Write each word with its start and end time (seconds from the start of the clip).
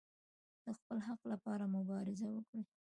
د 0.63 0.65
خپل 0.77 0.97
حق 1.07 1.21
لپاره 1.33 1.63
مبارزه 1.77 2.27
وکړئ 2.31 2.63